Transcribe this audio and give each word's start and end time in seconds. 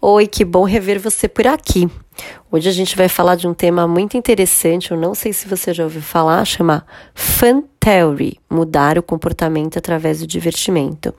Oi, 0.00 0.28
que 0.28 0.44
bom 0.44 0.62
rever 0.62 1.00
você 1.00 1.26
por 1.26 1.44
aqui. 1.48 1.90
Hoje 2.52 2.68
a 2.68 2.72
gente 2.72 2.96
vai 2.96 3.08
falar 3.08 3.34
de 3.34 3.48
um 3.48 3.52
tema 3.52 3.84
muito 3.88 4.16
interessante, 4.16 4.92
eu 4.92 4.96
não 4.96 5.12
sei 5.12 5.32
se 5.32 5.48
você 5.48 5.74
já 5.74 5.82
ouviu 5.82 6.00
falar, 6.00 6.44
chama 6.44 6.86
Fun 7.12 7.64
Theory, 7.80 8.38
mudar 8.48 8.96
o 8.96 9.02
comportamento 9.02 9.76
através 9.76 10.20
do 10.20 10.26
divertimento. 10.26 11.12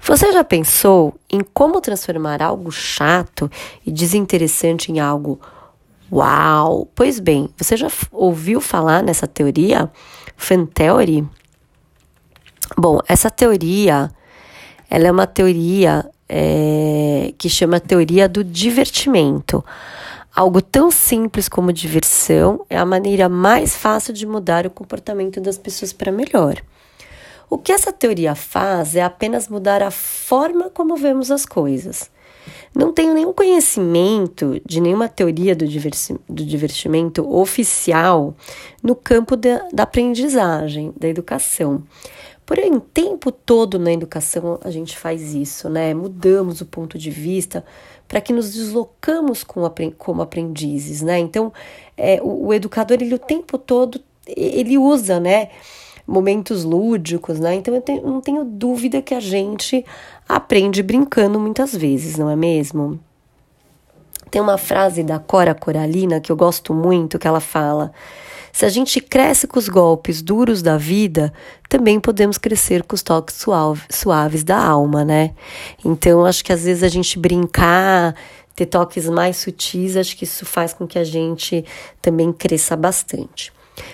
Você 0.00 0.32
já 0.32 0.44
pensou 0.44 1.18
em 1.28 1.40
como 1.52 1.80
transformar 1.80 2.40
algo 2.40 2.70
chato 2.70 3.50
e 3.84 3.90
desinteressante 3.90 4.92
em 4.92 5.00
algo 5.00 5.40
uau? 6.10 6.88
Pois 6.94 7.18
bem, 7.18 7.48
você 7.56 7.76
já 7.76 7.88
ouviu 8.12 8.60
falar 8.60 9.02
nessa 9.02 9.26
teoria, 9.26 9.90
Fun 10.36 10.64
Theory? 10.64 11.26
Bom, 12.78 13.00
essa 13.08 13.30
teoria, 13.30 14.12
ela 14.88 15.08
é 15.08 15.10
uma 15.10 15.26
teoria 15.26 16.08
é, 16.28 17.32
que 17.38 17.48
chama 17.48 17.80
teoria 17.80 18.28
do 18.28 18.42
divertimento. 18.42 19.64
Algo 20.34 20.60
tão 20.60 20.90
simples 20.90 21.48
como 21.48 21.72
diversão 21.72 22.64
é 22.68 22.76
a 22.76 22.84
maneira 22.84 23.28
mais 23.28 23.74
fácil 23.74 24.12
de 24.12 24.26
mudar 24.26 24.66
o 24.66 24.70
comportamento 24.70 25.40
das 25.40 25.56
pessoas 25.56 25.92
para 25.92 26.12
melhor. 26.12 26.62
O 27.48 27.56
que 27.56 27.72
essa 27.72 27.92
teoria 27.92 28.34
faz 28.34 28.96
é 28.96 29.02
apenas 29.02 29.48
mudar 29.48 29.82
a 29.82 29.90
forma 29.90 30.68
como 30.68 30.96
vemos 30.96 31.30
as 31.30 31.46
coisas. 31.46 32.10
Não 32.74 32.92
tenho 32.92 33.14
nenhum 33.14 33.32
conhecimento 33.32 34.60
de 34.66 34.80
nenhuma 34.80 35.08
teoria 35.08 35.56
do, 35.56 35.64
do 36.28 36.44
divertimento 36.44 37.34
oficial 37.34 38.34
no 38.82 38.94
campo 38.94 39.36
da, 39.36 39.66
da 39.72 39.84
aprendizagem, 39.84 40.92
da 40.98 41.08
educação. 41.08 41.82
Porém, 42.46 42.72
o 42.72 42.80
tempo 42.80 43.32
todo 43.32 43.76
na 43.76 43.92
educação 43.92 44.60
a 44.62 44.70
gente 44.70 44.96
faz 44.96 45.34
isso, 45.34 45.68
né? 45.68 45.92
Mudamos 45.92 46.60
o 46.60 46.66
ponto 46.66 46.96
de 46.96 47.10
vista 47.10 47.64
para 48.06 48.20
que 48.20 48.32
nos 48.32 48.54
deslocamos 48.54 49.42
com, 49.42 49.68
como 49.98 50.22
aprendizes, 50.22 51.02
né? 51.02 51.18
Então, 51.18 51.52
é, 51.96 52.20
o, 52.22 52.46
o, 52.46 52.54
educador, 52.54 52.98
ele 53.00 53.12
o 53.12 53.18
tempo 53.18 53.58
todo, 53.58 54.00
ele 54.24 54.78
usa, 54.78 55.18
né? 55.18 55.48
Momentos 56.06 56.62
lúdicos, 56.62 57.40
né? 57.40 57.56
Então, 57.56 57.74
eu 57.74 58.02
não 58.02 58.20
tenho 58.20 58.44
dúvida 58.44 59.02
que 59.02 59.12
a 59.12 59.18
gente 59.18 59.84
aprende 60.28 60.84
brincando 60.84 61.40
muitas 61.40 61.74
vezes, 61.74 62.16
não 62.16 62.30
é 62.30 62.36
mesmo? 62.36 63.00
Tem 64.30 64.40
uma 64.40 64.56
frase 64.56 65.02
da 65.02 65.18
Cora 65.18 65.52
Coralina 65.52 66.20
que 66.20 66.30
eu 66.30 66.36
gosto 66.36 66.72
muito, 66.72 67.18
que 67.18 67.26
ela 67.26 67.40
fala 67.40 67.92
se 68.56 68.64
a 68.64 68.70
gente 68.70 69.02
cresce 69.02 69.46
com 69.46 69.58
os 69.58 69.68
golpes 69.68 70.22
duros 70.22 70.62
da 70.62 70.78
vida, 70.78 71.30
também 71.68 72.00
podemos 72.00 72.38
crescer 72.38 72.82
com 72.84 72.94
os 72.94 73.02
toques 73.02 73.36
suave, 73.36 73.82
suaves 73.90 74.42
da 74.42 74.56
alma, 74.56 75.04
né? 75.04 75.34
Então, 75.84 76.24
acho 76.24 76.42
que 76.42 76.54
às 76.54 76.64
vezes 76.64 76.82
a 76.82 76.88
gente 76.88 77.18
brincar, 77.18 78.16
ter 78.54 78.64
toques 78.64 79.10
mais 79.10 79.36
sutis, 79.36 79.94
acho 79.94 80.16
que 80.16 80.24
isso 80.24 80.46
faz 80.46 80.72
com 80.72 80.86
que 80.86 80.98
a 80.98 81.04
gente 81.04 81.66
também 82.00 82.32
cresça 82.32 82.74
bastante. 82.74 83.52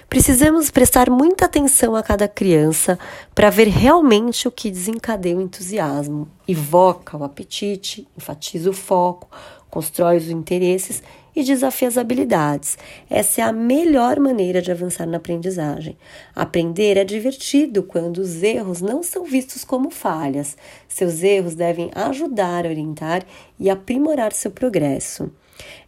Precisamos 0.09 0.71
prestar 0.71 1.11
muita 1.11 1.47
atenção 1.47 1.97
a 1.97 2.03
cada 2.05 2.29
criança 2.29 2.97
para 3.35 3.51
ver 3.51 3.67
realmente 3.67 4.47
o 4.47 4.53
que 4.53 4.71
desencadeia 4.71 5.37
o 5.37 5.43
entusiasmo, 5.43 6.29
evoca 6.47 7.17
o 7.17 7.25
apetite, 7.25 8.07
enfatiza 8.17 8.71
o 8.71 8.73
foco, 8.73 9.29
constrói 9.69 10.19
os 10.19 10.29
interesses 10.29 11.03
e 11.35 11.43
desafia 11.43 11.89
as 11.89 11.99
habilidades. 11.99 12.79
Essa 13.09 13.41
é 13.41 13.45
a 13.45 13.53
melhor 13.53 14.21
maneira 14.21 14.61
de 14.61 14.71
avançar 14.71 15.07
na 15.07 15.17
aprendizagem. 15.17 15.97
Aprender 16.35 16.97
é 16.97 17.05
divertido 17.05 17.83
quando 17.83 18.19
os 18.19 18.43
erros 18.43 18.81
não 18.81 19.03
são 19.03 19.25
vistos 19.25 19.65
como 19.65 19.91
falhas. 19.91 20.57
Seus 20.89 21.23
erros 21.23 21.55
devem 21.55 21.91
ajudar 21.95 22.67
a 22.67 22.69
orientar 22.69 23.25
e 23.59 23.71
aprimorar 23.71 24.33
seu 24.33 24.51
progresso. 24.51 25.31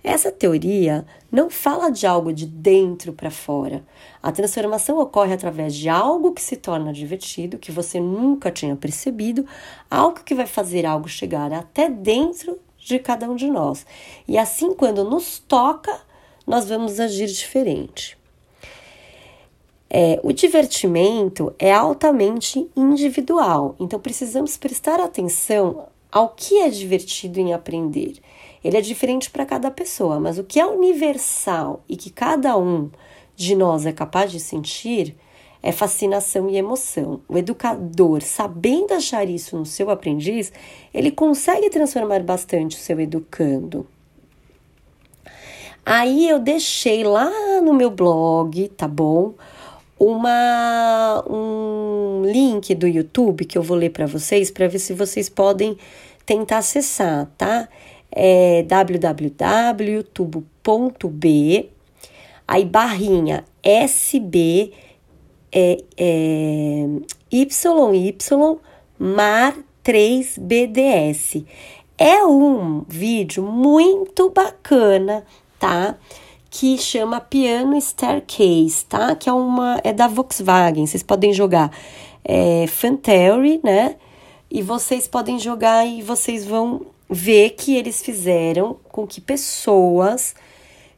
Essa 0.03 0.31
teoria 0.31 1.05
não 1.33 1.49
fala 1.49 1.91
de 1.91 2.07
algo 2.07 2.33
de 2.33 2.47
dentro 2.47 3.13
para 3.13 3.31
fora. 3.31 3.85
A 4.23 4.31
transformação 4.31 4.99
ocorre 4.99 5.33
através 5.33 5.75
de 5.75 5.89
algo 5.89 6.33
que 6.33 6.43
se 6.43 6.57
torna 6.57 6.93
divertido, 6.93 7.59
que 7.59 7.73
você 7.73 7.99
nunca 7.99 8.51
tinha 8.51 8.77
percebido, 8.77 9.47
algo 9.91 10.23
que 10.23 10.35
vai 10.35 10.47
fazer 10.47 10.85
algo 10.85 11.09
chegar 11.09 11.53
até 11.53 11.89
dentro 11.89 12.59
de 12.85 12.99
cada 12.99 13.29
um 13.29 13.35
de 13.35 13.51
nós. 13.51 13.87
E 14.29 14.37
assim, 14.37 14.75
quando 14.75 15.03
nos 15.03 15.39
toca, 15.39 15.99
nós 16.47 16.69
vamos 16.69 17.01
agir 17.01 17.27
diferente. 17.27 18.17
É, 19.89 20.21
o 20.23 20.33
divertimento 20.33 21.55
é 21.59 21.73
altamente 21.73 22.69
individual, 22.77 23.77
então 23.79 23.99
precisamos 23.99 24.57
prestar 24.57 25.01
atenção 25.01 25.87
ao 26.11 26.31
que 26.31 26.59
é 26.59 26.69
divertido 26.69 27.39
em 27.39 27.53
aprender. 27.53 28.17
Ele 28.63 28.77
é 28.77 28.81
diferente 28.81 29.31
para 29.31 29.47
cada 29.47 29.71
pessoa, 29.71 30.19
mas 30.19 30.39
o 30.39 30.45
que 30.45 30.59
é 30.59 30.67
universal 30.67 31.83
e 31.89 31.97
que 31.97 32.11
cada 32.11 32.57
um 32.57 32.91
de 33.37 33.55
nós 33.55 33.87
é 33.87 33.93
capaz 33.93 34.31
de 34.31 34.41
sentir 34.41 35.17
é 35.65 35.73
fascinação 35.73 36.51
e 36.51 36.59
emoção. 36.59 37.23
O 37.27 37.39
educador, 37.39 38.21
sabendo 38.21 38.93
achar 38.93 39.27
isso 39.27 39.57
no 39.57 39.65
seu 39.65 39.89
aprendiz, 39.89 40.53
ele 40.93 41.11
consegue 41.11 41.71
transformar 41.71 42.23
bastante 42.23 42.77
o 42.77 42.79
seu 42.79 43.01
educando. 43.01 43.87
Aí 45.87 46.29
eu 46.29 46.39
deixei 46.39 47.03
lá 47.03 47.31
no 47.63 47.73
meu 47.73 47.91
blog, 47.91 48.69
tá 48.69 48.87
bom? 48.87 49.33
Uma 49.99 51.25
um 51.27 52.21
link 52.27 52.75
do 52.75 52.87
YouTube 52.87 53.47
que 53.47 53.57
eu 53.57 53.63
vou 53.63 53.79
ler 53.79 53.89
para 53.89 54.05
vocês 54.05 54.51
para 54.51 54.69
ver 54.69 54.81
se 54.81 54.93
vocês 54.93 55.31
podem 55.31 55.79
tentar 56.27 56.59
acessar, 56.59 57.27
tá? 57.39 57.67
É 58.13 58.63
www.tubo.b 58.65 60.05
aí 62.47 62.67
barrinha 62.67 63.47
SB 63.63 64.75
é, 65.55 65.79
é 65.97 66.87
YY 67.33 68.17
Mar 68.99 69.57
3BDS. 69.85 71.47
É 71.97 72.25
um 72.25 72.85
vídeo 72.89 73.45
muito 73.45 74.31
bacana, 74.31 75.25
tá? 75.59 75.97
Que 76.51 76.77
chama 76.77 77.21
Piano 77.21 77.81
Staircase, 77.81 78.85
tá? 78.87 79.15
Que 79.15 79.29
é 79.29 79.33
uma 79.33 79.81
é 79.85 79.93
da 79.93 80.09
Volkswagen. 80.09 80.87
Vocês 80.87 81.03
podem 81.03 81.33
jogar 81.33 81.71
é, 82.25 82.67
né? 83.63 83.97
E 84.51 84.61
vocês 84.61 85.07
podem 85.07 85.39
jogar 85.39 85.87
e 85.87 86.03
vocês 86.03 86.45
vão 86.45 86.87
ver 87.09 87.51
que 87.51 87.77
eles 87.77 88.03
fizeram 88.03 88.77
com 88.91 89.07
que 89.07 89.21
pessoas 89.21 90.35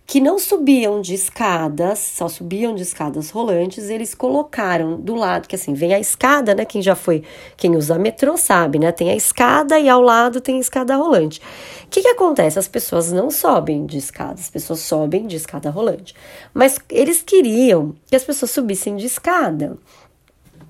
que 0.07 0.21
não 0.21 0.39
subiam 0.39 1.01
de 1.01 1.15
escadas, 1.15 1.99
só 1.99 2.29
subiam 2.29 2.75
de 2.75 2.83
escadas 2.83 3.31
rolantes, 3.31 3.91
eles 3.91 4.15
colocaram 4.15 5.01
do 5.01 5.17
lado, 5.17 5.49
que 5.49 5.57
assim, 5.57 5.75
vem 5.75 5.93
a 5.93 5.99
escada, 5.99 6.55
né? 6.55 6.65
Quem 6.65 6.81
já 6.81 6.95
foi, 6.95 7.25
quem 7.57 7.75
usa 7.75 7.99
metrô 7.99 8.37
sabe, 8.37 8.79
né? 8.79 8.93
Tem 8.93 9.11
a 9.11 9.17
escada 9.17 9.81
e 9.81 9.89
ao 9.89 10.01
lado 10.01 10.41
tem 10.41 10.59
a 10.59 10.61
escada 10.61 10.95
rolante. 10.95 11.41
O 11.85 11.89
que, 11.89 12.03
que 12.03 12.09
acontece? 12.09 12.57
As 12.57 12.69
pessoas 12.69 13.11
não 13.11 13.33
sobem 13.33 13.85
de 13.85 13.99
escada, 13.99 14.35
as 14.35 14.49
pessoas 14.49 14.79
sobem 14.79 15.27
de 15.27 15.35
escada 15.35 15.71
rolante. 15.71 16.15
Mas 16.55 16.79
eles 16.89 17.21
queriam 17.21 17.97
que 18.07 18.15
as 18.15 18.23
pessoas 18.23 18.53
subissem 18.53 18.95
de 18.95 19.07
escada. 19.07 19.77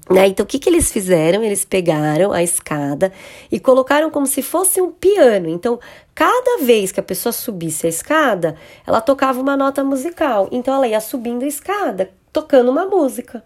Né? 0.09 0.29
Então, 0.29 0.45
o 0.45 0.47
que, 0.47 0.59
que 0.59 0.69
eles 0.69 0.93
fizeram? 0.93 1.43
Eles 1.43 1.65
pegaram 1.65 2.33
a 2.33 2.43
escada 2.43 3.13
e 3.51 3.59
colocaram 3.59 4.11
como 4.11 4.27
se 4.27 4.41
fosse 4.41 4.81
um 4.81 4.91
piano. 4.91 5.49
Então, 5.49 5.81
cada 6.15 6.59
vez 6.63 6.93
que 6.93 7.01
a 7.01 7.03
pessoa 7.03 7.33
subisse 7.33 7.87
a 7.87 7.91
escada, 7.91 8.57
ela 8.87 9.01
tocava 9.01 9.41
uma 9.41 9.57
nota 9.57 9.83
musical. 9.83 10.49
Então, 10.53 10.75
ela 10.75 10.87
ia 10.87 11.01
subindo 11.01 11.43
a 11.43 11.49
escada, 11.49 12.11
tocando 12.33 12.71
uma 12.71 12.87
música. 12.87 13.43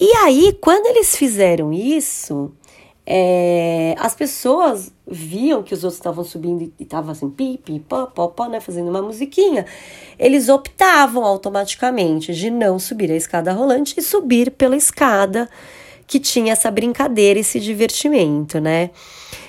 E 0.00 0.10
aí, 0.16 0.56
quando 0.60 0.86
eles 0.86 1.14
fizeram 1.16 1.72
isso, 1.72 2.52
é, 3.06 3.94
as 3.98 4.14
pessoas 4.14 4.92
viam 5.06 5.62
que 5.62 5.74
os 5.74 5.84
outros 5.84 5.98
estavam 5.98 6.24
subindo 6.24 6.72
e 6.78 6.82
estavam 6.82 7.12
assim, 7.12 7.28
pi, 7.28 7.58
pi, 7.62 7.78
pó, 7.80 8.06
pó, 8.06 8.28
pó, 8.28 8.48
né, 8.48 8.60
fazendo 8.60 8.88
uma 8.88 9.02
musiquinha. 9.02 9.66
Eles 10.18 10.48
optavam 10.48 11.24
automaticamente 11.24 12.32
de 12.32 12.50
não 12.50 12.78
subir 12.78 13.10
a 13.10 13.16
escada 13.16 13.52
rolante 13.52 13.94
e 13.98 14.02
subir 14.02 14.50
pela 14.50 14.76
escada 14.76 15.48
que 16.06 16.18
tinha 16.18 16.52
essa 16.52 16.70
brincadeira, 16.70 17.38
esse 17.38 17.60
divertimento, 17.60 18.60
né? 18.60 18.90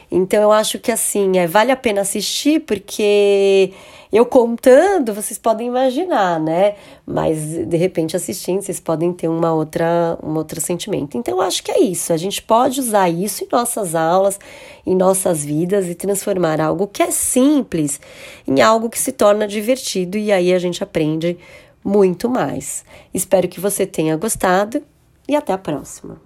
Então 0.09 0.41
eu 0.41 0.51
acho 0.51 0.79
que 0.79 0.91
assim, 0.91 1.37
é, 1.37 1.47
vale 1.47 1.71
a 1.71 1.75
pena 1.75 2.01
assistir 2.01 2.61
porque 2.61 3.73
eu 4.11 4.25
contando, 4.25 5.13
vocês 5.13 5.37
podem 5.37 5.67
imaginar, 5.67 6.39
né? 6.39 6.75
Mas 7.05 7.39
de 7.67 7.77
repente 7.77 8.15
assistindo, 8.15 8.61
vocês 8.61 8.79
podem 8.79 9.11
ter 9.11 9.27
uma 9.27 9.53
outra, 9.53 10.17
um 10.23 10.35
outro 10.35 10.61
sentimento. 10.61 11.17
Então 11.17 11.35
eu 11.35 11.41
acho 11.41 11.63
que 11.63 11.71
é 11.71 11.79
isso. 11.79 12.13
A 12.13 12.17
gente 12.17 12.41
pode 12.41 12.79
usar 12.79 13.09
isso 13.09 13.43
em 13.43 13.47
nossas 13.51 13.95
aulas, 13.95 14.39
em 14.85 14.95
nossas 14.95 15.43
vidas 15.43 15.87
e 15.87 15.95
transformar 15.95 16.61
algo 16.61 16.87
que 16.87 17.03
é 17.03 17.11
simples 17.11 17.99
em 18.47 18.61
algo 18.61 18.89
que 18.89 18.99
se 18.99 19.11
torna 19.11 19.47
divertido 19.47 20.17
e 20.17 20.31
aí 20.31 20.53
a 20.53 20.59
gente 20.59 20.83
aprende 20.83 21.37
muito 21.83 22.29
mais. 22.29 22.85
Espero 23.13 23.47
que 23.47 23.59
você 23.59 23.85
tenha 23.85 24.15
gostado 24.15 24.81
e 25.27 25.35
até 25.35 25.53
a 25.53 25.57
próxima. 25.57 26.19